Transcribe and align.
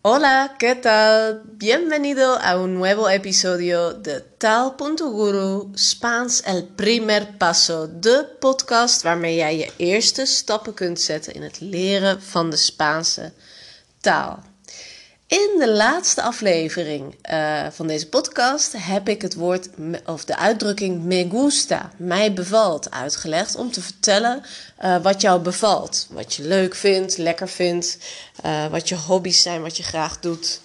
Hola, 0.00 0.54
¿qué 0.58 0.76
tal? 0.76 1.42
Bienvenido 1.44 2.38
a 2.40 2.56
un 2.56 2.74
nuevo 2.74 3.08
episodio 3.08 3.94
de 3.94 4.20
Taal.guru 4.20 5.72
Spaans 5.76 6.44
el 6.46 6.68
primer 6.68 7.36
paso, 7.36 7.88
de 7.88 8.24
podcast 8.38 9.02
waarmee 9.02 9.34
jij 9.34 9.56
je 9.56 9.72
eerste 9.76 10.24
stappen 10.26 10.74
kunt 10.74 11.00
zetten 11.00 11.34
in 11.34 11.42
het 11.42 11.60
leren 11.60 12.22
van 12.22 12.50
de 12.50 12.56
Spaanse 12.56 13.32
taal. 14.00 14.42
In 15.28 15.56
de 15.58 15.70
laatste 15.70 16.22
aflevering 16.22 17.16
uh, 17.30 17.66
van 17.70 17.86
deze 17.86 18.08
podcast 18.08 18.74
heb 18.76 19.08
ik 19.08 19.22
het 19.22 19.34
woord 19.34 19.68
of 20.06 20.24
de 20.24 20.36
uitdrukking 20.36 21.02
me 21.02 21.28
gusta, 21.30 21.90
mij 21.96 22.32
bevalt, 22.32 22.90
uitgelegd 22.90 23.56
om 23.56 23.70
te 23.70 23.80
vertellen 23.80 24.42
uh, 24.84 25.02
wat 25.02 25.20
jou 25.20 25.40
bevalt, 25.40 26.06
wat 26.10 26.34
je 26.34 26.42
leuk 26.42 26.74
vindt, 26.74 27.18
lekker 27.18 27.48
vindt, 27.48 27.98
uh, 28.44 28.66
wat 28.66 28.88
je 28.88 28.96
hobby's 28.96 29.42
zijn, 29.42 29.62
wat 29.62 29.76
je 29.76 29.82
graag 29.82 30.20
doet. 30.20 30.60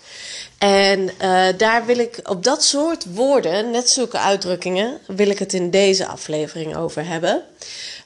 En 0.58 1.12
daar 1.58 1.86
wil 1.86 1.98
ik 1.98 2.20
op 2.24 2.44
dat 2.44 2.64
soort 2.64 3.06
woorden, 3.14 3.72
net 3.72 3.90
zulke 3.90 4.18
uitdrukkingen, 4.18 5.00
wil 5.08 5.30
ik 5.30 5.40
het 5.40 5.54
in 5.54 5.70
deze 5.70 6.08
aflevering 6.08 6.76
over 6.76 7.06
hebben. 7.06 7.44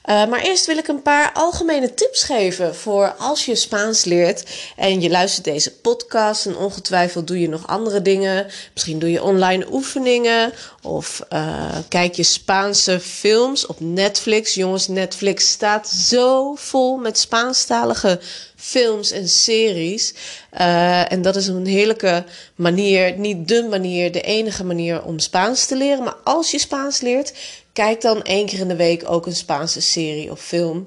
Uh, 0.08 0.26
maar 0.26 0.40
eerst 0.40 0.66
wil 0.66 0.78
ik 0.78 0.88
een 0.88 1.02
paar 1.02 1.32
algemene 1.32 1.94
tips 1.94 2.22
geven 2.22 2.74
voor 2.74 3.14
als 3.18 3.44
je 3.44 3.54
Spaans 3.54 4.04
leert 4.04 4.42
en 4.76 5.00
je 5.00 5.10
luistert 5.10 5.44
deze 5.44 5.72
podcast 5.72 6.46
en 6.46 6.56
ongetwijfeld 6.56 7.26
doe 7.26 7.40
je 7.40 7.48
nog 7.48 7.66
andere 7.66 8.02
dingen. 8.02 8.46
Misschien 8.72 8.98
doe 8.98 9.10
je 9.10 9.22
online 9.22 9.66
oefeningen 9.72 10.52
of 10.82 11.22
uh, 11.32 11.76
kijk 11.88 12.14
je 12.14 12.22
Spaanse 12.22 13.00
films 13.00 13.66
op 13.66 13.80
Netflix. 13.80 14.54
Jongens, 14.54 14.88
Netflix 14.88 15.48
staat 15.48 15.88
zo 15.88 16.54
vol 16.54 16.96
met 16.96 17.18
Spaanstalige 17.18 18.20
films 18.56 19.10
en 19.10 19.28
series. 19.28 20.14
Uh, 20.60 21.12
en 21.12 21.22
dat 21.22 21.36
is 21.36 21.46
een 21.46 21.66
heerlijke 21.66 22.24
manier, 22.54 23.18
niet 23.18 23.48
de 23.48 23.66
manier, 23.70 24.12
de 24.12 24.20
enige 24.20 24.64
manier 24.64 25.02
om 25.02 25.18
Spaans 25.18 25.66
te 25.66 25.76
leren. 25.76 26.04
Maar 26.04 26.16
als 26.24 26.50
je 26.50 26.58
Spaans 26.58 27.00
leert, 27.00 27.32
Kijk 27.78 28.00
dan 28.00 28.22
één 28.22 28.46
keer 28.46 28.58
in 28.58 28.68
de 28.68 28.76
week 28.76 29.10
ook 29.10 29.26
een 29.26 29.36
Spaanse 29.36 29.80
serie 29.80 30.30
of 30.30 30.40
film. 30.40 30.86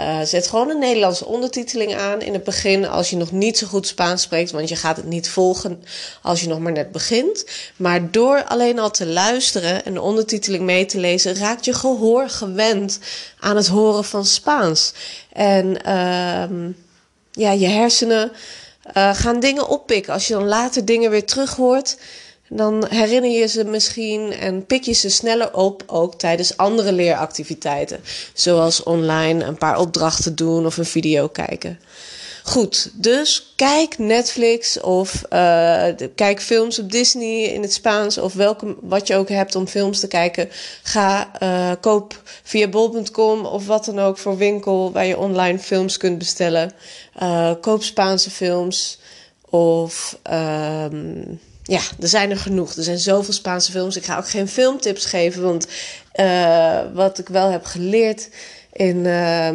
Uh, 0.00 0.20
zet 0.22 0.46
gewoon 0.46 0.70
een 0.70 0.78
Nederlandse 0.78 1.26
ondertiteling 1.26 1.94
aan 1.94 2.20
in 2.20 2.32
het 2.32 2.44
begin 2.44 2.86
als 2.86 3.10
je 3.10 3.16
nog 3.16 3.32
niet 3.32 3.58
zo 3.58 3.66
goed 3.66 3.86
Spaans 3.86 4.22
spreekt, 4.22 4.50
want 4.50 4.68
je 4.68 4.76
gaat 4.76 4.96
het 4.96 5.06
niet 5.06 5.28
volgen 5.28 5.84
als 6.22 6.40
je 6.40 6.48
nog 6.48 6.58
maar 6.58 6.72
net 6.72 6.92
begint. 6.92 7.46
Maar 7.76 8.10
door 8.10 8.44
alleen 8.44 8.78
al 8.78 8.90
te 8.90 9.06
luisteren 9.06 9.84
en 9.84 9.94
de 9.94 10.00
ondertiteling 10.00 10.64
mee 10.64 10.86
te 10.86 10.98
lezen, 10.98 11.36
raakt 11.36 11.64
je 11.64 11.74
gehoor 11.74 12.28
gewend 12.28 12.98
aan 13.38 13.56
het 13.56 13.68
horen 13.68 14.04
van 14.04 14.24
Spaans. 14.24 14.92
En 15.32 15.66
uh, 15.66 16.68
ja, 17.32 17.52
je 17.52 17.68
hersenen 17.68 18.32
uh, 18.96 19.14
gaan 19.14 19.40
dingen 19.40 19.68
oppikken. 19.68 20.12
Als 20.12 20.26
je 20.26 20.34
dan 20.34 20.48
later 20.48 20.84
dingen 20.84 21.10
weer 21.10 21.26
terug 21.26 21.56
hoort 21.56 21.96
dan 22.56 22.86
herinner 22.88 23.30
je 23.30 23.46
ze 23.46 23.64
misschien 23.64 24.32
en 24.32 24.66
pik 24.66 24.84
je 24.84 24.92
ze 24.92 25.08
sneller 25.08 25.54
op, 25.54 25.82
ook 25.86 26.14
tijdens 26.14 26.56
andere 26.56 26.92
leeractiviteiten. 26.92 28.00
Zoals 28.34 28.82
online 28.82 29.44
een 29.44 29.58
paar 29.58 29.78
opdrachten 29.78 30.34
doen 30.34 30.66
of 30.66 30.76
een 30.76 30.84
video 30.84 31.28
kijken. 31.28 31.78
Goed, 32.44 32.90
dus 32.94 33.52
kijk 33.56 33.98
Netflix 33.98 34.80
of 34.80 35.22
uh, 35.30 35.84
kijk 36.14 36.40
films 36.40 36.78
op 36.78 36.90
Disney 36.90 37.42
in 37.42 37.62
het 37.62 37.72
Spaans 37.72 38.18
of 38.18 38.34
welke, 38.34 38.76
wat 38.80 39.06
je 39.06 39.16
ook 39.16 39.28
hebt 39.28 39.54
om 39.54 39.66
films 39.66 40.00
te 40.00 40.08
kijken. 40.08 40.48
Ga 40.82 41.30
uh, 41.42 41.70
koop 41.80 42.22
via 42.42 42.68
bol.com 42.68 43.46
of 43.46 43.66
wat 43.66 43.84
dan 43.84 43.98
ook 43.98 44.18
voor 44.18 44.36
winkel 44.36 44.92
waar 44.92 45.06
je 45.06 45.18
online 45.18 45.58
films 45.58 45.96
kunt 45.96 46.18
bestellen. 46.18 46.72
Uh, 47.22 47.52
koop 47.60 47.82
Spaanse 47.82 48.30
films 48.30 48.98
of 49.50 50.18
um, 50.32 51.40
ja, 51.72 51.80
er 52.00 52.08
zijn 52.08 52.30
er 52.30 52.36
genoeg. 52.36 52.74
Er 52.74 52.82
zijn 52.82 52.98
zoveel 52.98 53.32
Spaanse 53.32 53.70
films. 53.70 53.96
Ik 53.96 54.04
ga 54.04 54.16
ook 54.18 54.28
geen 54.28 54.48
filmtips 54.48 55.04
geven, 55.04 55.42
want 55.42 55.66
uh, 56.14 56.80
wat 56.94 57.18
ik 57.18 57.28
wel 57.28 57.50
heb 57.50 57.64
geleerd 57.64 58.28
in 58.72 58.96
uh, 58.96 59.50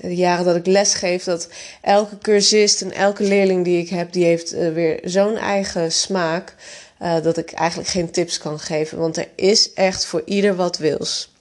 de 0.00 0.16
jaren 0.16 0.44
dat 0.44 0.56
ik 0.56 0.66
les 0.66 0.94
geef, 0.94 1.24
dat 1.24 1.48
elke 1.80 2.18
cursist 2.18 2.82
en 2.82 2.92
elke 2.92 3.22
leerling 3.22 3.64
die 3.64 3.80
ik 3.80 3.88
heb, 3.88 4.12
die 4.12 4.24
heeft 4.24 4.54
uh, 4.54 4.72
weer 4.72 5.00
zo'n 5.04 5.36
eigen 5.36 5.92
smaak, 5.92 6.54
uh, 7.02 7.22
dat 7.22 7.36
ik 7.36 7.52
eigenlijk 7.52 7.88
geen 7.88 8.10
tips 8.10 8.38
kan 8.38 8.60
geven, 8.60 8.98
want 8.98 9.16
er 9.16 9.28
is 9.34 9.72
echt 9.72 10.04
voor 10.04 10.22
ieder 10.24 10.56
wat 10.56 10.78
wils. 10.78 11.32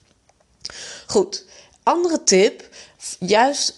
Goed, 1.06 1.46
andere 1.84 2.24
tip 2.24 2.70
juist 3.20 3.76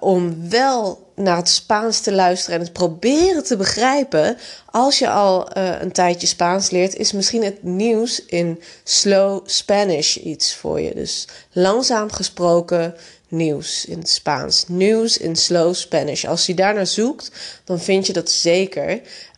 om 0.00 0.50
wel 0.50 1.07
naar 1.18 1.36
het 1.36 1.48
Spaans 1.48 2.00
te 2.00 2.12
luisteren 2.12 2.58
en 2.58 2.64
het 2.64 2.72
proberen 2.72 3.44
te 3.44 3.56
begrijpen, 3.56 4.36
als 4.70 4.98
je 4.98 5.10
al 5.10 5.58
uh, 5.58 5.80
een 5.80 5.92
tijdje 5.92 6.26
Spaans 6.26 6.70
leert, 6.70 6.96
is 6.96 7.12
misschien 7.12 7.44
het 7.44 7.62
nieuws 7.62 8.24
in 8.24 8.62
slow 8.84 9.40
Spanish 9.44 10.16
iets 10.16 10.54
voor 10.54 10.80
je. 10.80 10.94
Dus 10.94 11.28
langzaam 11.52 12.12
gesproken 12.12 12.94
nieuws 13.28 13.84
in 13.84 13.98
het 13.98 14.08
Spaans. 14.08 14.64
Nieuws 14.68 15.18
in 15.18 15.36
slow 15.36 15.74
Spanish. 15.74 16.24
Als 16.24 16.46
je 16.46 16.54
daar 16.54 16.74
naar 16.74 16.86
zoekt, 16.86 17.30
dan 17.64 17.80
vind 17.80 18.06
je 18.06 18.12
dat 18.12 18.30
zeker. 18.30 18.90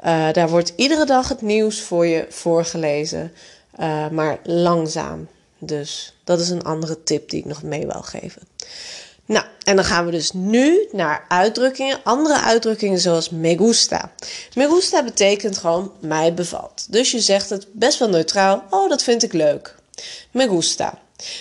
Uh, 0.05 0.33
daar 0.33 0.49
wordt 0.49 0.73
iedere 0.77 1.07
dag 1.07 1.29
het 1.29 1.43
nieuws 1.43 1.81
voor 1.81 2.07
je 2.07 2.27
voorgelezen, 2.29 3.33
maar 4.11 4.39
langzaam. 4.45 5.29
Dus 5.59 6.15
dat 6.25 6.41
is 6.41 6.49
een 6.49 6.63
andere 6.63 7.03
tip 7.03 7.31
die 7.31 7.39
ik 7.39 7.45
nog 7.45 7.63
mee 7.63 7.87
wil 7.87 8.03
geven. 8.03 8.43
Nou, 9.31 9.45
en 9.65 9.77
dan 9.77 9.85
gaan 9.85 10.05
we 10.05 10.11
dus 10.11 10.33
nu 10.33 10.89
naar 10.93 11.25
uitdrukkingen. 11.29 12.01
Andere 12.03 12.41
uitdrukkingen 12.41 12.99
zoals 12.99 13.31
me 13.31 13.57
gusta. 13.57 14.13
Me 14.55 14.69
gusta 14.69 15.05
betekent 15.05 15.59
gewoon 15.59 15.93
mij 16.01 16.35
bevalt. 16.35 16.87
Dus 16.89 17.11
je 17.11 17.21
zegt 17.21 17.51
het 17.51 17.67
best 17.73 17.99
wel 17.99 18.09
neutraal. 18.09 18.65
Oh, 18.71 18.89
dat 18.89 19.03
vind 19.03 19.23
ik 19.23 19.33
leuk. 19.33 19.75
Me 20.31 20.49
gusta. 20.49 20.99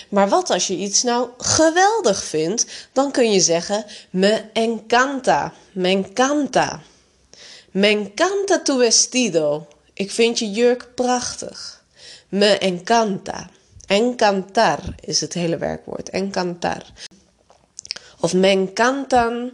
Maar 0.08 0.28
wat 0.28 0.50
als 0.50 0.66
je 0.66 0.76
iets 0.76 1.02
nou 1.02 1.28
geweldig 1.38 2.24
vindt? 2.24 2.66
Dan 2.92 3.10
kun 3.10 3.32
je 3.32 3.40
zeggen 3.40 3.84
me 4.10 4.44
encanta. 4.52 5.52
Me 5.72 5.88
encanta. 5.88 6.80
Me 7.70 7.86
encanta 7.86 8.60
tu 8.62 8.78
vestido. 8.78 9.66
Ik 9.92 10.10
vind 10.10 10.38
je 10.38 10.50
jurk 10.50 10.94
prachtig. 10.94 11.84
Me 12.28 12.58
encanta. 12.58 13.50
Encantar 13.86 14.78
is 15.00 15.20
het 15.20 15.34
hele 15.34 15.56
werkwoord. 15.56 16.10
Encantar. 16.10 16.82
Of 18.20 18.34
me 18.34 18.48
encantan 18.48 19.52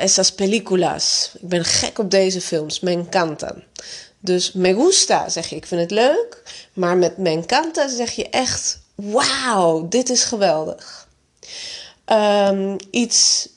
esas 0.00 0.32
películas. 0.32 1.30
Ik 1.40 1.48
ben 1.48 1.64
gek 1.64 1.98
op 1.98 2.10
deze 2.10 2.40
films. 2.40 2.80
Me 2.80 2.90
encantan. 2.90 3.62
Dus 4.20 4.52
me 4.52 4.74
gusta 4.74 5.28
zeg 5.28 5.48
je, 5.48 5.56
ik 5.56 5.66
vind 5.66 5.80
het 5.80 5.90
leuk. 5.90 6.42
Maar 6.72 6.96
met 6.96 7.16
me 7.16 7.28
encanta 7.28 7.88
zeg 7.88 8.10
je 8.10 8.28
echt, 8.28 8.78
wauw, 8.94 9.88
dit 9.88 10.10
is 10.10 10.24
geweldig. 10.24 11.08
Um, 12.06 12.76
iets 12.90 13.48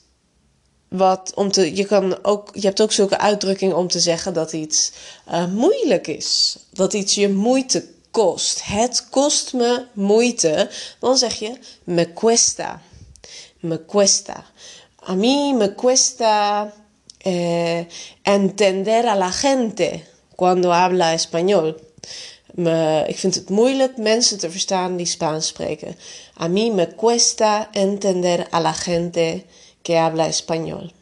wat 0.88 1.32
om 1.34 1.52
te, 1.52 1.76
je, 1.76 1.84
kan 1.84 2.24
ook, 2.24 2.50
je 2.52 2.66
hebt 2.66 2.80
ook 2.80 2.92
zulke 2.92 3.18
uitdrukkingen 3.18 3.76
om 3.76 3.88
te 3.88 4.00
zeggen 4.00 4.34
dat 4.34 4.52
iets 4.52 4.92
uh, 5.30 5.46
moeilijk 5.46 6.06
is. 6.06 6.56
Dat 6.70 6.92
iets 6.92 7.14
je 7.14 7.28
moeite 7.28 7.88
kost. 8.10 8.64
Het 8.64 9.06
kost 9.10 9.52
me 9.52 9.84
moeite. 9.92 10.70
Dan 10.98 11.16
zeg 11.16 11.34
je 11.34 11.58
me 11.84 12.12
cuesta. 12.12 12.80
Me 13.60 13.78
cuesta. 13.78 14.44
A 15.02 15.14
mí 15.14 15.54
me 15.54 15.74
cuesta 15.74 16.72
eh, 17.20 17.88
entender 18.24 19.06
a 19.08 19.14
la 19.14 19.32
gente 19.32 20.06
cuando 20.36 20.72
habla 20.72 21.14
español. 21.14 21.76
Me, 22.54 23.04
ik 23.06 23.18
vind 23.18 23.34
het 23.34 23.50
moeilijk 23.50 23.96
mensen 23.96 24.38
te 24.38 24.50
verstaan 24.50 24.96
die 24.96 25.06
Spaans 25.06 25.46
spreken. 25.46 25.96
A 26.34 26.48
mí 26.48 26.70
me 26.70 26.94
cuesta 26.94 27.68
entender 27.72 28.46
a 28.50 28.60
la 28.60 28.72
gente 28.72 29.44
que 29.82 29.96
habla 29.98 30.26
español. 30.26 30.92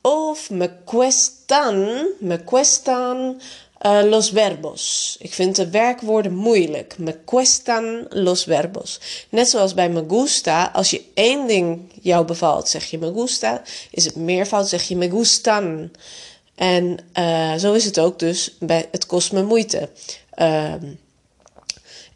Of 0.00 0.50
me 0.50 0.70
cuestan, 0.84 2.06
me 2.20 2.44
cuestan 2.44 3.40
uh, 3.86 4.02
los 4.02 4.30
verbos. 4.30 5.16
Ik 5.18 5.32
vind 5.32 5.56
de 5.56 5.70
werkwoorden 5.70 6.34
moeilijk. 6.34 6.98
Me 6.98 7.24
cuestan 7.24 8.06
los 8.08 8.44
verbos. 8.44 9.00
Net 9.28 9.48
zoals 9.48 9.74
bij 9.74 9.88
me 9.88 10.04
gusta. 10.08 10.70
Als 10.72 10.90
je 10.90 11.04
één 11.14 11.46
ding 11.46 11.80
jou 12.00 12.26
bevalt, 12.26 12.68
zeg 12.68 12.84
je 12.84 12.98
me 12.98 13.12
gusta. 13.12 13.62
Is 13.90 14.04
het 14.04 14.16
meervoud, 14.16 14.68
zeg 14.68 14.82
je 14.82 14.96
me 14.96 15.10
gustan. 15.10 15.90
En 16.54 16.98
uh, 17.18 17.54
zo 17.54 17.72
is 17.72 17.84
het 17.84 17.98
ook 17.98 18.18
dus 18.18 18.56
bij 18.60 18.88
het 18.90 19.06
kost 19.06 19.32
me 19.32 19.42
moeite. 19.42 19.88
Uh, 20.38 20.74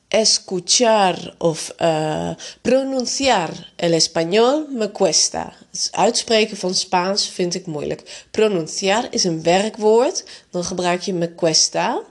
escuchar 0.08 1.34
of 1.38 1.74
uh, 1.80 2.30
pronunciar 2.62 3.72
el 3.76 3.92
español 3.92 4.66
me 4.68 4.90
cuesta. 4.90 5.52
Het 5.70 5.88
uitspreken 5.92 6.56
van 6.56 6.74
Spaans 6.74 7.28
vind 7.28 7.54
ik 7.54 7.66
moeilijk. 7.66 8.26
Pronunciar 8.30 9.06
is 9.10 9.24
een 9.24 9.42
werkwoord, 9.42 10.24
dan 10.50 10.64
gebruik 10.64 11.02
je 11.02 11.12
me 11.12 11.34
cuesta. 11.34 12.02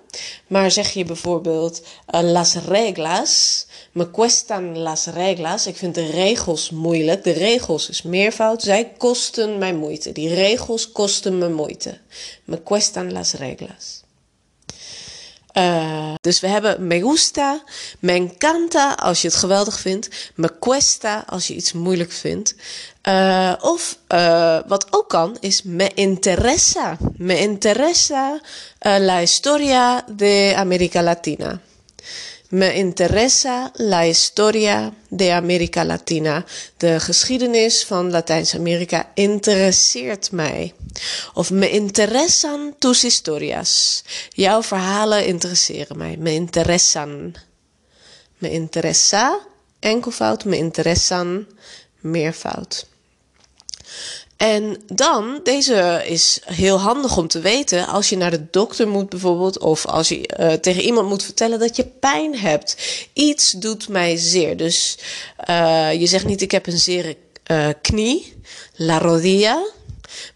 Maar 0.48 0.72
zeg 0.72 0.94
je 0.94 1.04
bijvoorbeeld 1.04 1.82
uh, 2.16 2.22
las 2.22 2.56
reglas, 2.56 3.66
me 3.92 4.12
cuestan 4.12 4.78
las 4.78 5.06
reglas. 5.06 5.68
Ik 5.68 5.78
vind 5.78 5.96
de 5.96 6.06
regels 6.06 6.70
moeilijk. 6.70 7.24
De 7.24 7.32
regels 7.32 7.90
is 7.90 8.02
meervoud. 8.02 8.62
Zij 8.62 8.94
kosten 8.98 9.58
mij 9.58 9.74
moeite. 9.74 10.12
Die 10.12 10.34
regels 10.34 10.92
kosten 10.92 11.38
me 11.38 11.50
moeite. 11.50 11.98
Me 12.44 12.64
cuestan 12.64 13.12
las 13.12 13.34
reglas. 13.34 14.06
Uh, 15.58 16.14
dus 16.22 16.40
we 16.40 16.48
hebben 16.48 16.88
me 16.88 17.02
gusta, 17.02 17.64
me 18.00 18.12
encanta 18.12 18.94
als 18.94 19.22
je 19.22 19.28
het 19.28 19.38
geweldig 19.38 19.80
vindt, 19.80 20.32
me 20.36 20.60
cuesta 20.60 21.24
als 21.28 21.48
je 21.48 21.54
iets 21.56 21.74
moeilijk 21.74 22.12
vindt. 22.12 22.56
Uh, 23.04 23.54
of 23.60 23.98
uh, 24.10 24.60
wat 24.68 24.88
ook 24.90 25.10
kan 25.10 25.38
is 25.40 25.62
me 25.64 25.92
interesa. 25.94 26.98
Me 27.16 27.40
interesa 27.40 28.42
la 28.80 29.20
historia 29.20 30.06
de 30.16 30.54
América 30.56 31.02
Latina. 31.02 31.60
Me 32.50 32.78
interesa 32.78 33.72
la 33.76 34.08
historia 34.08 34.94
de 35.10 35.34
América 35.34 35.84
Latina. 35.84 36.46
De 36.78 37.00
geschiedenis 37.00 37.84
van 37.84 38.12
Latijns-Amerika 38.12 39.12
interesseert 39.14 40.32
mij. 40.32 40.74
Of 41.34 41.52
me 41.52 41.70
interesan 41.70 42.76
tus 42.80 43.02
historias. 43.02 44.04
Jouw 44.30 44.64
verhalen 44.64 45.26
interesseren 45.26 45.98
mij. 45.98 46.18
Me 46.18 46.34
interesan. 46.34 47.36
Me 48.38 48.52
interesa, 48.52 49.40
enkelvoud. 49.80 50.46
Me 50.46 50.58
interesan, 50.58 51.48
meervoud. 52.00 52.88
En 54.38 54.78
dan, 54.94 55.40
deze 55.44 56.04
is 56.06 56.40
heel 56.46 56.80
handig 56.80 57.18
om 57.18 57.28
te 57.28 57.40
weten 57.40 57.88
als 57.88 58.10
je 58.10 58.18
naar 58.18 58.32
de 58.32 58.46
dokter 58.52 58.88
moet 58.88 59.10
bijvoorbeeld, 59.10 59.60
of 59.60 59.86
als 59.86 60.10
je 60.10 60.30
uh, 60.40 60.54
tegen 60.54 60.82
iemand 60.82 61.10
moet 61.10 61.24
vertellen 61.24 61.60
dat 61.60 61.76
je 61.76 61.86
pijn 61.86 62.38
hebt. 62.38 62.78
Iets 63.14 63.52
doet 63.52 63.90
mij 63.90 64.18
zeer. 64.18 64.58
Dus 64.58 64.98
uh, 65.50 65.94
je 65.94 66.06
zegt 66.06 66.26
niet 66.26 66.42
ik 66.42 66.52
heb 66.52 66.68
een 66.68 66.78
zere 66.78 67.18
uh, 67.52 67.68
knie, 67.82 68.34
la 68.76 69.00
rodilla, 69.00 69.66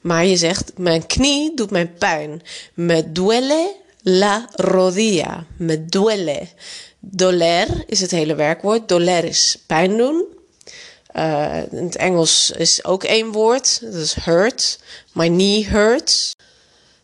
maar 0.02 0.26
je 0.26 0.38
zegt 0.38 0.72
mijn 0.78 1.06
knie 1.06 1.56
doet 1.56 1.72
mij 1.72 1.88
pijn. 1.88 2.42
Me 2.74 3.12
duele 3.12 3.76
la 4.02 4.50
rodilla, 4.56 5.46
me 5.58 5.86
duele. 5.86 6.48
Doler 7.00 7.84
is 7.88 8.02
het 8.02 8.12
hele 8.12 8.36
werkwoord. 8.36 8.90
Doler 8.90 9.24
is 9.24 9.58
pijn 9.68 9.98
doen. 9.98 10.26
Uh, 11.16 11.58
in 11.72 11.84
het 11.84 11.96
Engels 11.96 12.52
is 12.52 12.86
ook 12.86 13.04
één 13.04 13.32
woord, 13.32 13.82
dat 13.82 13.94
is 13.94 14.14
hurt. 14.14 14.80
My 15.14 15.28
knee 15.28 15.68
hurts. 15.68 16.36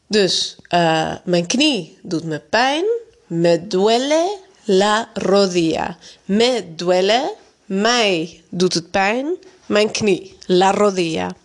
Dus 0.07 0.55
uh, 0.69 1.15
mijn 1.23 1.45
knie 1.45 1.97
doet 2.01 2.23
me 2.23 2.39
pijn. 2.39 2.85
Me 3.27 3.67
duele 3.67 4.37
la 4.63 5.09
rodilla. 5.13 5.97
Me 6.25 6.73
duele, 6.75 7.33
mij 7.65 8.43
doet 8.49 8.73
het 8.73 8.91
pijn. 8.91 9.35
Mijn 9.65 9.91
knie, 9.91 10.37
la 10.45 10.71
rodilla. 10.71 11.35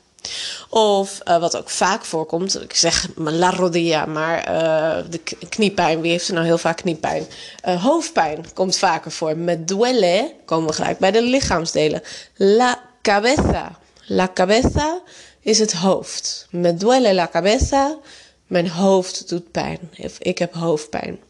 Of 0.68 1.20
uh, 1.24 1.38
wat 1.38 1.56
ook 1.56 1.70
vaak 1.70 2.04
voorkomt, 2.04 2.62
ik 2.62 2.74
zeg 2.74 3.08
la 3.16 3.50
rodilla, 3.50 4.06
maar 4.06 4.38
uh, 4.38 5.04
de 5.10 5.20
kniepijn, 5.48 6.00
wie 6.00 6.10
heeft 6.10 6.28
er 6.28 6.34
nou 6.34 6.46
heel 6.46 6.58
vaak 6.58 6.76
kniepijn? 6.76 7.26
Uh, 7.68 7.82
hoofdpijn 7.82 8.44
komt 8.54 8.78
vaker 8.78 9.10
voor. 9.10 9.36
Met 9.36 9.68
duele 9.68 10.34
komen 10.44 10.68
we 10.68 10.74
gelijk 10.74 10.98
bij 10.98 11.10
de 11.10 11.22
lichaamsdelen. 11.22 12.02
La 12.36 12.80
cabeza. 13.02 13.78
La 14.06 14.28
cabeza 14.34 15.00
is 15.40 15.58
het 15.58 15.72
hoofd. 15.72 16.46
Me 16.50 16.74
duele 16.74 17.14
la 17.14 17.28
cabeza, 17.28 17.98
mijn 18.46 18.68
hoofd 18.68 19.28
doet 19.28 19.50
pijn. 19.50 19.78
Of 19.98 20.18
ik 20.18 20.38
heb 20.38 20.54
hoofdpijn. 20.54 21.20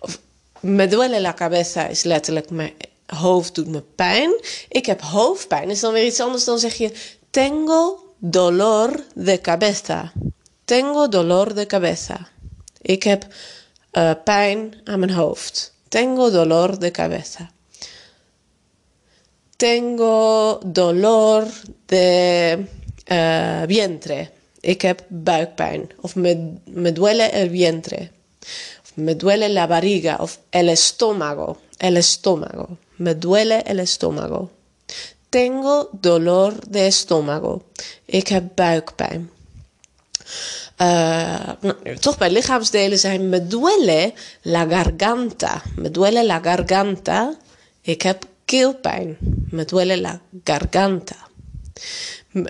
Of 0.00 0.18
me 0.60 0.88
duele 0.88 1.20
la 1.20 1.34
cabeza 1.34 1.86
is 1.86 2.02
letterlijk 2.02 2.50
mijn 2.50 2.72
hoofd 3.06 3.54
doet 3.54 3.68
me 3.68 3.82
pijn. 3.94 4.40
Ik 4.68 4.86
heb 4.86 5.00
hoofdpijn 5.00 5.70
is 5.70 5.80
dan 5.80 5.92
weer 5.92 6.06
iets 6.06 6.20
anders 6.20 6.44
dan 6.44 6.58
zeg 6.58 6.74
je 6.74 6.92
tengo 7.32 8.14
dolor 8.20 9.04
de 9.14 9.40
cabeza. 9.40 10.12
Tengo 10.64 11.08
dolor 11.08 11.54
de 11.54 11.66
cabeza. 11.66 12.28
Ik 12.82 13.02
heb 13.02 13.26
uh, 13.92 14.10
pijn 14.24 14.74
aan 14.84 14.98
mijn. 14.98 15.40
Tengo 15.88 16.30
dolor 16.30 16.78
de 16.78 16.90
cabeza. 16.90 17.50
Tengo 19.56 20.60
dolor 20.66 21.46
de 21.86 22.58
uh, 23.06 23.62
vientre. 23.66 24.30
Ik 24.60 24.82
heb 24.82 25.04
buikpijn. 25.08 25.90
Of 26.00 26.14
me, 26.14 26.54
me 26.64 26.92
duele 26.92 27.30
el 27.30 27.48
vientre. 27.48 28.10
Me 28.94 29.16
duele 29.16 29.48
la 29.48 29.66
barriga. 29.66 30.16
Of 30.20 30.38
el 30.50 30.68
estómago. 30.68 31.56
El 31.76 31.96
estómago. 31.96 32.76
Me 32.96 33.14
duele 33.14 33.62
el 33.64 33.78
estómago. 33.78 34.50
Tengo 35.32 35.88
dolor 35.92 36.52
de 36.68 36.78
estómago. 36.78 37.62
Ik 38.04 38.28
heb 38.28 38.44
buikpijn. 38.54 39.30
Uh, 40.78 41.48
nou, 41.60 41.96
toch 42.00 42.18
bij 42.18 42.30
lichaamsdelen 42.30 42.98
zijn 42.98 43.28
me 43.28 43.46
duele 43.46 44.12
la 44.42 44.66
garganta. 44.68 45.62
Me 45.76 45.90
duele 45.90 46.26
la 46.26 46.40
garganta. 46.42 47.36
Ik 47.80 48.02
heb 48.02 48.26
keelpijn. 48.44 49.16
Me 49.50 49.64
duele 49.64 50.00
la 50.00 50.20
garganta. 50.44 51.16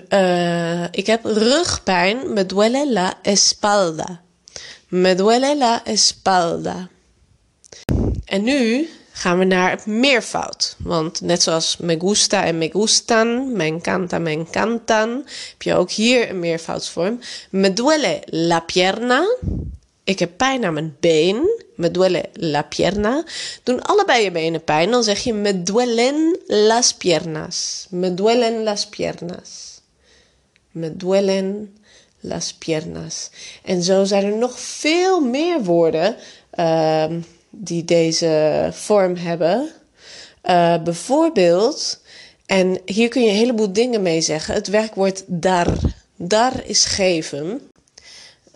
Uh, 0.09 0.83
ik 0.91 1.07
heb 1.07 1.25
rugpijn. 1.25 2.33
Me 2.33 2.45
duele 2.45 2.91
la 2.91 3.13
espalda. 3.21 4.21
Me 4.87 5.15
duele 5.15 5.57
la 5.57 5.85
espalda. 5.85 6.87
En 8.25 8.43
nu 8.43 8.89
gaan 9.13 9.39
we 9.39 9.45
naar 9.45 9.69
het 9.69 9.85
meervoud. 9.85 10.75
Want 10.77 11.21
net 11.21 11.43
zoals 11.43 11.77
me 11.77 11.99
gusta 11.99 12.45
en 12.45 12.57
me 12.57 12.69
gustan, 12.71 13.51
me 13.51 13.63
encanta, 13.63 14.19
me 14.19 14.29
encantan, 14.29 15.09
heb 15.51 15.61
je 15.61 15.73
ook 15.73 15.91
hier 15.91 16.29
een 16.29 16.39
meervoudsvorm. 16.39 17.19
Me 17.49 17.73
duele 17.73 18.21
la 18.25 18.59
pierna. 18.59 19.35
Ik 20.03 20.19
heb 20.19 20.31
pijn 20.37 20.65
aan 20.65 20.73
mijn 20.73 20.95
been. 20.99 21.61
Me 21.75 21.91
duele 21.91 22.25
la 22.33 22.61
pierna. 22.61 23.23
Doen 23.63 23.81
allebei 23.81 24.23
je 24.23 24.31
benen 24.31 24.63
pijn, 24.63 24.91
dan 24.91 25.03
zeg 25.03 25.23
je 25.23 25.33
me 25.33 25.63
duelen 25.63 26.37
las 26.47 26.93
piernas. 26.93 27.87
Me 27.89 28.13
duelen 28.13 28.63
las 28.63 28.87
piernas. 28.87 29.81
Me 30.71 30.97
duelen 30.97 31.77
las 32.19 32.53
piernas. 32.53 33.29
En 33.63 33.83
zo 33.83 34.03
zijn 34.03 34.25
er 34.25 34.37
nog 34.37 34.59
veel 34.59 35.19
meer 35.19 35.63
woorden. 35.63 36.15
Uh, 36.59 37.05
die 37.55 37.85
deze 37.85 38.69
vorm 38.73 39.15
hebben. 39.15 39.69
Uh, 40.43 40.83
bijvoorbeeld, 40.83 42.01
en 42.45 42.81
hier 42.85 43.09
kun 43.09 43.21
je 43.21 43.29
een 43.29 43.35
heleboel 43.35 43.73
dingen 43.73 44.01
mee 44.01 44.21
zeggen. 44.21 44.53
Het 44.53 44.67
werkwoord 44.67 45.23
dar. 45.27 45.67
Dar 46.15 46.65
is 46.65 46.85
geven. 46.85 47.61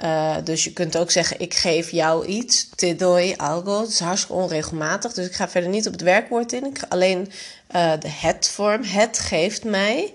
Uh, 0.03 0.35
dus 0.43 0.63
je 0.63 0.73
kunt 0.73 0.97
ook 0.97 1.11
zeggen: 1.11 1.39
Ik 1.39 1.53
geef 1.53 1.91
jou 1.91 2.25
iets. 2.25 2.69
Te 2.75 2.95
doy 2.95 3.33
algo. 3.37 3.79
Dat 3.79 3.89
is 3.89 3.99
hartstikke 3.99 4.41
onregelmatig. 4.41 5.13
Dus 5.13 5.25
ik 5.25 5.33
ga 5.33 5.49
verder 5.49 5.69
niet 5.69 5.87
op 5.87 5.91
het 5.91 6.01
werkwoord 6.01 6.53
in. 6.53 6.65
Ik 6.65 6.77
ga 6.77 6.85
alleen 6.89 7.31
uh, 7.75 7.91
de 7.99 8.09
het-vorm. 8.09 8.83
Het 8.83 9.19
geeft 9.19 9.63
mij. 9.63 10.13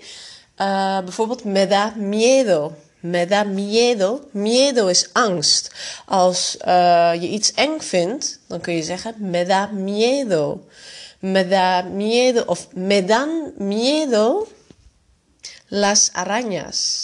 bijvoorbeeld 1.05 1.45
me 1.45 1.67
da 1.67 1.95
miedo. 1.97 2.73
Me 3.03 3.27
da 3.27 3.43
miedo. 3.45 4.29
Miedo 4.33 4.87
is 4.87 5.11
angst. 5.13 5.71
Als 6.07 6.57
uh, 6.67 7.15
je 7.15 7.29
iets 7.29 7.53
eng 7.53 7.81
vindt, 7.81 8.41
dan 8.47 8.61
kun 8.61 8.75
je 8.75 8.83
zeggen 8.83 9.15
me 9.19 9.45
da 9.45 9.67
miedo. 9.67 10.67
Me 11.19 11.49
da 11.49 11.83
miedo 11.83 12.43
of 12.47 12.75
me 12.75 13.05
dan 13.05 13.53
miedo 13.59 14.47
las 15.69 16.11
arañas. 16.13 17.03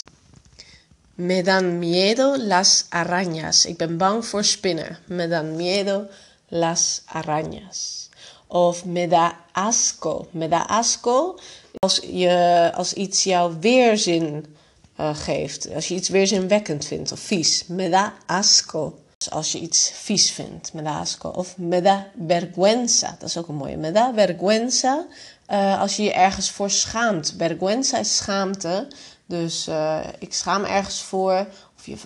Me 1.15 1.43
dan 1.43 1.79
miedo 1.79 2.37
las 2.37 2.87
arañas. 2.89 3.67
Ik 3.67 3.77
ben 3.77 3.97
bang 3.97 4.25
voor 4.27 4.45
spinnen. 4.45 4.99
Me 5.07 5.29
dan 5.29 5.57
miedo 5.57 6.07
las 6.49 7.03
arañas. 7.07 8.09
Of 8.47 8.85
me 8.85 9.09
da 9.09 9.37
asco. 9.53 10.29
Me 10.31 10.49
da 10.49 10.67
asco 10.67 11.39
als, 11.79 12.01
je, 12.03 12.71
als 12.75 12.93
iets 12.93 13.25
jouw 13.25 13.59
weerzin 13.61 14.57
uh, 15.01 15.17
geeft. 15.17 15.75
Als 15.75 15.89
je 15.89 15.95
iets 15.95 16.09
weerzinwekkend 16.09 16.85
vindt 16.85 17.13
of 17.13 17.21
vies. 17.21 17.67
Me 17.67 17.89
da 17.89 18.15
asco. 18.27 18.99
Dus 19.17 19.31
als 19.31 19.53
je 19.53 19.59
iets 19.59 19.91
vies 19.95 20.31
vindt. 20.31 20.73
Me 20.73 20.83
da 20.83 20.99
asco. 20.99 21.29
Of 21.29 21.59
me 21.59 21.83
da 21.83 22.07
vergüenza. 22.27 23.17
Dat 23.19 23.29
is 23.29 23.37
ook 23.37 23.49
een 23.49 23.55
mooie. 23.55 23.77
Me 23.77 23.93
da 23.93 24.13
vergüenza. 24.15 25.07
Uh, 25.49 25.81
als 25.81 25.97
je 25.97 26.03
je 26.03 26.13
ergens 26.13 26.51
voor 26.51 26.71
schaamt. 26.71 27.35
Vergüenza 27.39 27.99
is 27.99 28.17
schaamte. 28.17 28.89
Dus 29.27 29.69
uh, 29.69 30.05
ik 30.19 30.35
schaam 30.35 30.65
ergens 30.65 31.03
voor. 31.03 31.47
Of 31.77 31.87
je 31.87 31.97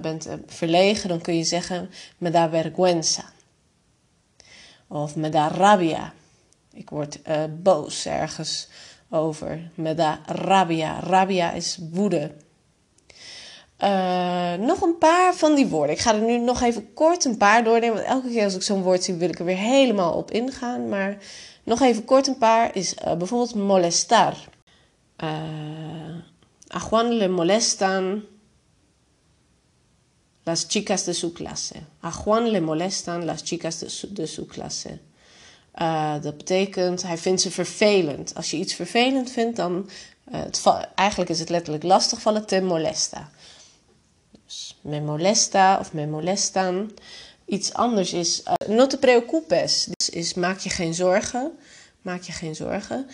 bent 0.00 0.28
verlegen. 0.46 1.08
Dan 1.08 1.20
kun 1.20 1.36
je 1.36 1.44
zeggen 1.44 1.90
me 2.18 2.30
da 2.30 2.50
vergüenza. 2.50 3.22
Of 4.88 5.16
me 5.16 5.28
da 5.28 5.48
rabia. 5.48 6.12
Ik 6.72 6.90
word 6.90 7.18
boos 7.62 8.06
ergens 8.06 8.68
over. 9.12 9.70
Me 9.74 9.94
da 9.94 10.20
rabia. 10.26 11.00
Rabia 11.00 11.52
is 11.52 11.78
woede. 11.90 12.30
Uh, 13.78 14.54
nog 14.54 14.80
een 14.80 14.98
paar 14.98 15.34
van 15.34 15.54
die 15.54 15.66
woorden. 15.66 15.94
Ik 15.94 16.00
ga 16.00 16.14
er 16.14 16.20
nu 16.20 16.38
nog 16.38 16.60
even 16.60 16.92
kort 16.92 17.24
een 17.24 17.36
paar 17.36 17.64
doornemen. 17.64 17.94
Want 17.94 18.06
elke 18.06 18.28
keer 18.28 18.44
als 18.44 18.54
ik 18.54 18.62
zo'n 18.62 18.82
woord 18.82 19.04
zie, 19.04 19.14
wil 19.14 19.28
ik 19.28 19.38
er 19.38 19.44
weer 19.44 19.56
helemaal 19.56 20.12
op 20.12 20.30
ingaan. 20.30 20.88
Maar 20.88 21.16
nog 21.64 21.80
even 21.80 22.04
kort 22.04 22.26
een 22.26 22.38
paar 22.38 22.76
is 22.76 22.94
uh, 22.94 23.14
bijvoorbeeld 23.14 23.54
molestar. 23.54 24.34
Uh, 25.24 25.28
a 26.74 26.80
Juan 26.90 27.12
le 27.12 27.28
molestan 27.28 28.24
las 30.42 30.64
chicas 30.68 31.04
de 31.04 31.12
su 31.12 31.32
clase. 31.32 31.74
A 32.04 32.10
Juan 32.10 32.50
le 32.50 32.60
molestan 32.60 33.24
las 33.24 33.42
chicas 33.42 33.78
de 33.78 34.12
de 34.12 34.26
su 34.26 34.46
clase. 34.46 34.98
Uh, 35.80 36.14
dat 36.22 36.36
betekent, 36.36 37.02
hij 37.02 37.18
vindt 37.18 37.40
ze 37.40 37.50
vervelend. 37.50 38.34
Als 38.34 38.50
je 38.50 38.56
iets 38.56 38.74
vervelend 38.74 39.30
vindt, 39.30 39.56
dan... 39.56 39.90
Uh, 40.32 40.40
het, 40.40 40.62
eigenlijk 40.94 41.30
is 41.30 41.38
het 41.38 41.48
letterlijk 41.48 41.84
lastig 41.84 42.20
vallen 42.20 42.46
te 42.46 42.60
molesta. 42.60 43.30
Dus 44.44 44.78
me 44.80 45.00
molesta 45.00 45.78
of 45.78 45.92
me 45.92 46.06
molestan. 46.06 46.92
Iets 47.44 47.72
anders 47.72 48.12
is 48.12 48.42
uh, 48.42 48.76
no 48.76 48.86
te 48.86 48.98
preocupes. 48.98 49.88
Dus 49.90 50.10
is 50.10 50.34
maak 50.34 50.58
je 50.58 50.70
geen 50.70 50.94
zorgen. 50.94 51.52
Maak 52.02 52.22
je 52.22 52.32
geen 52.32 52.54
zorgen. 52.54 53.06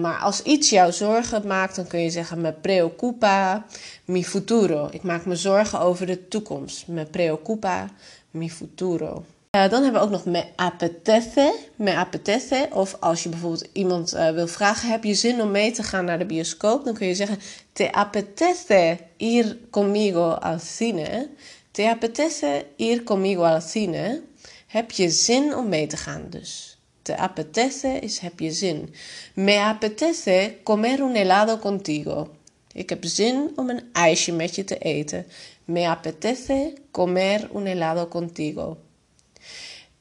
Maar 0.00 0.18
als 0.18 0.42
iets 0.42 0.70
jou 0.70 0.92
zorgen 0.92 1.46
maakt, 1.46 1.76
dan 1.76 1.86
kun 1.86 2.00
je 2.00 2.10
zeggen: 2.10 2.40
Me 2.40 2.52
preocupa 2.52 3.66
mi 4.04 4.24
futuro. 4.24 4.88
Ik 4.90 5.02
maak 5.02 5.24
me 5.24 5.36
zorgen 5.36 5.80
over 5.80 6.06
de 6.06 6.28
toekomst. 6.28 6.86
Me 6.86 7.04
preocupa 7.04 7.90
mi 8.30 8.50
futuro. 8.50 9.24
Uh, 9.56 9.68
dan 9.68 9.82
hebben 9.82 10.00
we 10.00 10.06
ook 10.06 10.12
nog 10.12 10.24
me 10.24 10.44
apetece. 10.56 11.58
Me 11.76 11.94
apetece. 11.94 12.68
Of 12.70 12.96
als 13.00 13.22
je 13.22 13.28
bijvoorbeeld 13.28 13.68
iemand 13.72 14.14
uh, 14.14 14.30
wil 14.30 14.48
vragen: 14.48 14.90
heb 14.90 15.04
je 15.04 15.14
zin 15.14 15.40
om 15.40 15.50
mee 15.50 15.70
te 15.70 15.82
gaan 15.82 16.04
naar 16.04 16.18
de 16.18 16.26
bioscoop? 16.26 16.84
Dan 16.84 16.94
kun 16.94 17.06
je 17.06 17.14
zeggen: 17.14 17.38
Te 17.72 17.92
apetece 17.92 18.98
ir 19.16 19.58
conmigo 19.70 20.30
al 20.30 20.58
cine. 20.58 21.28
Te 21.70 21.88
apetece 21.88 22.66
ir 22.76 23.02
conmigo 23.02 23.42
al 23.42 23.60
cine. 23.60 24.22
Heb 24.66 24.90
je 24.90 25.10
zin 25.10 25.56
om 25.56 25.68
mee 25.68 25.86
te 25.86 25.96
gaan 25.96 26.26
dus? 26.30 26.78
Te 27.02 27.16
apetece 27.16 27.98
is 27.98 28.18
heb 28.18 28.40
je 28.40 28.50
zin. 28.50 28.94
Me 29.34 29.58
apetece 29.58 30.56
comer 30.62 31.00
un 31.00 31.14
helado 31.14 31.58
contigo. 31.58 32.28
Ik 32.72 32.88
heb 32.88 33.04
zin 33.04 33.52
om 33.56 33.70
een 33.70 33.82
ijsje 33.92 34.32
met 34.32 34.54
je 34.54 34.64
te 34.64 34.78
eten. 34.78 35.26
Me 35.64 35.86
apetece 35.86 36.72
comer 36.90 37.48
un 37.54 37.66
helado 37.66 38.06
contigo. 38.06 38.76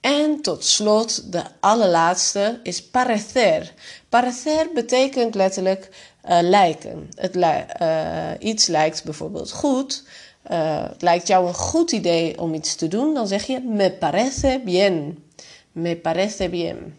En 0.01 0.41
tot 0.41 0.65
slot, 0.65 1.31
de 1.31 1.43
allerlaatste 1.59 2.59
is 2.63 2.83
parecer. 2.83 3.73
Parecer 4.09 4.67
betekent 4.73 5.35
letterlijk 5.35 5.89
uh, 6.29 6.37
lijken. 6.41 7.09
Het 7.15 7.35
uh, 7.35 8.31
iets 8.39 8.67
lijkt 8.67 9.03
bijvoorbeeld 9.03 9.51
goed. 9.51 10.03
Uh, 10.51 10.83
het 10.83 11.01
lijkt 11.01 11.27
jou 11.27 11.47
een 11.47 11.53
goed 11.53 11.91
idee 11.91 12.39
om 12.39 12.53
iets 12.53 12.75
te 12.75 12.87
doen, 12.87 13.13
dan 13.13 13.27
zeg 13.27 13.45
je 13.45 13.59
me 13.59 13.91
parece 13.91 14.61
bien. 14.65 15.23
Me 15.71 15.97
parece 15.97 16.49
bien. 16.49 16.95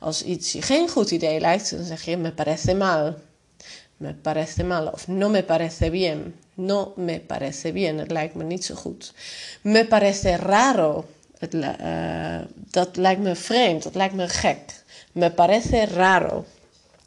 Als 0.00 0.22
iets 0.22 0.52
je 0.52 0.62
geen 0.62 0.88
goed 0.88 1.10
idee 1.10 1.40
lijkt, 1.40 1.70
dan 1.70 1.84
zeg 1.84 2.02
je 2.02 2.16
me 2.16 2.32
parece 2.32 2.74
mal. 2.74 3.14
Me 3.96 4.14
parece 4.14 4.64
mal 4.64 4.86
of 4.86 5.08
no 5.08 5.28
me 5.28 5.42
parece 5.42 5.90
bien. 5.90 6.34
No 6.54 6.92
me 6.96 7.20
parece 7.20 7.72
bien. 7.72 7.98
Het 7.98 8.10
lijkt 8.10 8.34
me 8.34 8.44
niet 8.44 8.64
zo 8.64 8.74
goed. 8.74 9.12
Me 9.62 9.86
parece 9.86 10.36
raro. 10.36 11.04
Uh, 11.40 12.40
dat 12.54 12.96
lijkt 12.96 13.20
me 13.20 13.34
vreemd. 13.34 13.82
Dat 13.82 13.94
lijkt 13.94 14.14
me 14.14 14.28
gek. 14.28 14.58
Me 15.12 15.30
parece 15.30 15.84
raro. 15.84 16.44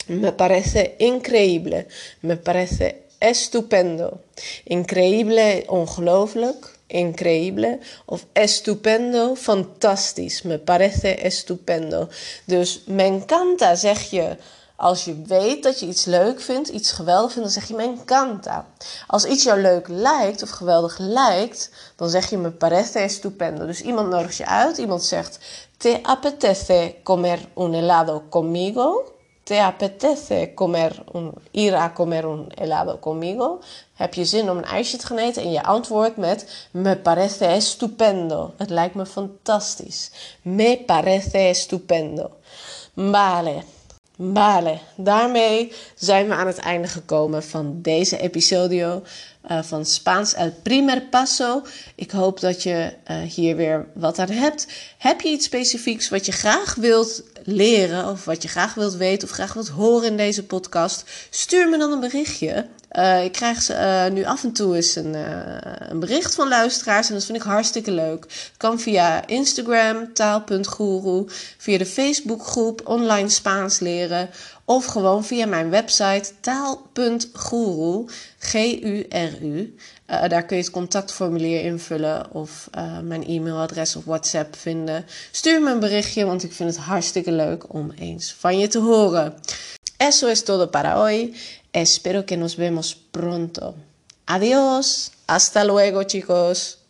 Me 0.06 0.34
parece 0.34 0.94
increíble. 0.98 1.86
Me 2.20 2.38
parece 2.38 2.96
estupendo. 3.18 4.20
Increíble, 4.64 5.64
ongelooflijk 5.68 6.74
increíble 6.94 7.80
of 8.06 8.26
estupendo, 8.34 9.36
fantastisch. 9.36 10.42
Me 10.42 10.58
parece 10.58 11.16
estupendo. 11.16 12.10
Dus 12.46 12.84
me 12.86 13.04
encanta 13.04 13.76
zeg 13.76 14.10
je 14.10 14.36
als 14.76 15.06
je 15.06 15.22
weet 15.22 15.64
dat 15.64 15.80
je 15.80 15.86
iets 15.86 16.06
leuk 16.06 16.42
vindt, 16.42 16.70
iets 16.70 16.92
geweldig 16.92 17.32
vindt, 17.32 17.54
dan 17.54 17.62
zeg 17.62 17.68
je 17.68 17.76
me 17.76 17.84
encanta. 17.84 18.66
Als 19.08 19.26
iets 19.26 19.44
jou 19.44 19.62
leuk 19.62 19.88
lijkt 19.88 20.44
of 20.44 20.50
geweldig 20.50 20.98
lijkt, 20.98 21.70
dan 21.96 22.10
zeg 22.10 22.30
je 22.30 22.38
me 22.38 22.52
parece 22.52 23.00
estupendo. 23.00 23.66
Dus 23.66 23.82
iemand 23.82 24.10
nodigt 24.10 24.38
je 24.38 24.46
uit, 24.46 24.78
iemand 24.78 25.04
zegt 25.04 25.40
te 25.78 26.00
apetece 26.04 26.96
comer 27.04 27.40
un 27.56 27.74
helado 27.74 28.24
conmigo. 28.30 29.04
¿Te 29.44 29.60
apetece 29.60 30.52
comer 30.56 31.04
un, 31.12 31.34
ir 31.52 31.76
a 31.76 31.92
comer 31.94 32.26
un 32.26 32.52
helado 32.56 32.98
conmigo? 33.00 33.60
Heb 33.94 34.14
je 34.14 34.26
zin 34.26 34.50
om 34.50 34.58
een 34.58 34.66
ijsje 34.66 34.98
te 34.98 35.06
gaan 35.06 35.18
eten? 35.18 35.42
En 35.42 35.52
je 35.52 35.64
antwoordt 35.64 36.18
met 36.18 36.68
Me 36.72 36.98
parece 36.98 37.46
estupendo. 37.46 38.54
Het 38.58 38.70
lijkt 38.70 38.96
me 38.96 39.06
fantastisch. 39.06 40.12
Me 40.42 40.84
parece 40.86 41.38
estupendo. 41.38 42.30
Vale. 42.96 43.64
Vale, 44.18 44.80
daarmee 44.96 45.72
zijn 45.96 46.28
we 46.28 46.34
aan 46.34 46.48
het 46.48 46.58
einde 46.58 46.88
gekomen 46.88 47.44
van 47.44 47.80
deze 47.82 48.18
episodio 48.18 49.04
uh, 49.52 49.64
van 49.64 49.86
Spaans 49.86 50.34
El 50.34 50.54
Primer 50.64 51.02
Paso. 51.02 51.62
Ik 51.96 52.12
hoop 52.12 52.40
dat 52.40 52.64
je 52.64 52.94
uh, 53.12 53.22
hier 53.22 53.56
weer 53.56 53.86
wat 53.94 54.20
aan 54.20 54.30
hebt. 54.30 54.68
Heb 54.98 55.22
je 55.22 55.30
iets 55.30 55.46
specifieks 55.46 56.10
wat 56.10 56.26
je 56.26 56.32
graag 56.32 56.76
wilt 56.76 57.24
leren 57.44 58.10
of 58.10 58.26
wat 58.26 58.42
je 58.42 58.48
graag 58.48 58.74
wilt 58.74 58.96
weten 58.96 59.28
of 59.28 59.34
graag 59.34 59.54
wilt 59.54 59.68
horen 59.68 60.08
in 60.08 60.18
deze 60.18 60.44
podcast? 60.44 61.04
Stuur 61.30 61.70
me 61.70 61.78
dan 61.78 61.92
een 61.92 62.00
berichtje. 62.00 62.68
Uh, 63.00 63.24
ik 63.24 63.32
krijg 63.32 63.72
uh, 63.72 64.08
nu 64.08 64.24
af 64.24 64.44
en 64.44 64.52
toe 64.52 64.76
eens 64.76 64.96
een, 64.96 65.14
uh, 65.14 65.28
een, 65.90 66.00
bericht 66.00 66.36
van 66.36 66.48
luisteraars 66.48 67.08
en 67.08 67.14
dat 67.14 67.26
vind 67.26 67.38
ik 67.38 67.44
hartstikke 67.44 67.92
leuk. 67.92 68.52
Kan 68.58 68.80
via 68.80 69.28
Instagram, 69.28 70.14
taal.guru, 70.14 71.26
via 71.58 71.78
de 71.78 71.86
Facebookgroep 71.86 72.82
Online 72.88 73.30
Spaans 73.30 73.80
leren 73.80 74.30
of 74.66 74.86
gewoon 74.86 75.26
via 75.26 75.46
mijn 75.46 75.70
website 75.70 76.32
taal.guru, 76.40 78.06
G-U-R-U. 78.40 79.76
daar 80.06 80.46
kun 80.46 80.58
je 80.58 80.64
het 80.64 80.72
contactformulier 80.72 81.64
invullen 81.64 82.32
of 82.32 82.70
mijn 83.04 83.28
e-mailadres 83.28 83.96
of 83.96 84.06
WhatsApp 84.06 84.56
vinden. 84.56 85.06
Stuur 85.32 85.62
me 85.62 85.72
een 85.72 85.80
berichtje, 85.80 86.26
want 86.26 86.44
ik 86.44 86.54
vind 86.54 86.76
het 86.76 86.86
hartstikke 86.86 87.32
leuk 87.32 87.74
om 87.74 87.92
eens 88.00 88.36
van 88.40 88.60
je 88.60 88.68
te 88.68 88.80
horen. 88.80 89.34
Eso 89.98 90.28
es 90.28 90.44
todo 90.44 90.68
para 90.68 90.98
hoy. 90.98 91.34
Espero 91.74 92.26
que 92.26 92.38
nos 92.38 92.56
vemos 92.56 92.96
pronto. 92.96 93.76
Adiós. 94.28 95.12
Hasta 95.28 95.64
luego, 95.64 96.04
chicos. 96.04 96.83